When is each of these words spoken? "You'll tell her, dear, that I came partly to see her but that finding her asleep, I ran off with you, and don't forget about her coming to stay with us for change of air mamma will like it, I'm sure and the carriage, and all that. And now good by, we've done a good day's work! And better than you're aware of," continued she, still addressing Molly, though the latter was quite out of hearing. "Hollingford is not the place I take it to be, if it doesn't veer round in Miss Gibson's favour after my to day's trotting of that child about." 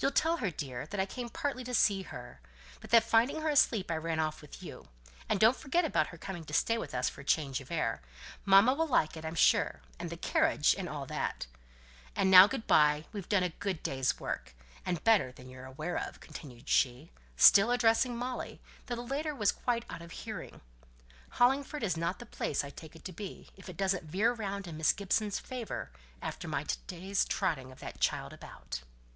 "You'll 0.00 0.10
tell 0.10 0.38
her, 0.38 0.50
dear, 0.50 0.86
that 0.86 0.98
I 0.98 1.06
came 1.06 1.28
partly 1.28 1.62
to 1.62 1.72
see 1.72 2.02
her 2.02 2.40
but 2.80 2.90
that 2.90 3.04
finding 3.04 3.42
her 3.42 3.48
asleep, 3.48 3.92
I 3.92 3.96
ran 3.96 4.18
off 4.18 4.42
with 4.42 4.60
you, 4.60 4.88
and 5.28 5.38
don't 5.38 5.54
forget 5.56 5.84
about 5.84 6.08
her 6.08 6.18
coming 6.18 6.42
to 6.46 6.52
stay 6.52 6.76
with 6.78 6.92
us 6.92 7.08
for 7.08 7.22
change 7.22 7.60
of 7.60 7.70
air 7.70 8.02
mamma 8.44 8.74
will 8.74 8.88
like 8.88 9.16
it, 9.16 9.24
I'm 9.24 9.36
sure 9.36 9.80
and 10.00 10.10
the 10.10 10.16
carriage, 10.16 10.74
and 10.76 10.88
all 10.88 11.06
that. 11.06 11.46
And 12.16 12.28
now 12.28 12.48
good 12.48 12.66
by, 12.66 13.04
we've 13.12 13.28
done 13.28 13.44
a 13.44 13.50
good 13.50 13.84
day's 13.84 14.18
work! 14.18 14.52
And 14.84 15.04
better 15.04 15.30
than 15.30 15.48
you're 15.48 15.64
aware 15.66 15.94
of," 15.96 16.18
continued 16.18 16.68
she, 16.68 17.12
still 17.36 17.70
addressing 17.70 18.16
Molly, 18.16 18.60
though 18.86 18.96
the 18.96 19.06
latter 19.06 19.32
was 19.32 19.52
quite 19.52 19.84
out 19.88 20.02
of 20.02 20.10
hearing. 20.10 20.60
"Hollingford 21.38 21.84
is 21.84 21.96
not 21.96 22.18
the 22.18 22.26
place 22.26 22.64
I 22.64 22.70
take 22.70 22.96
it 22.96 23.04
to 23.04 23.12
be, 23.12 23.50
if 23.56 23.68
it 23.68 23.76
doesn't 23.76 24.10
veer 24.10 24.32
round 24.32 24.66
in 24.66 24.76
Miss 24.76 24.92
Gibson's 24.92 25.38
favour 25.38 25.92
after 26.20 26.48
my 26.48 26.64
to 26.64 26.78
day's 26.88 27.24
trotting 27.24 27.70
of 27.70 27.78
that 27.78 28.00
child 28.00 28.32
about." 28.32 28.80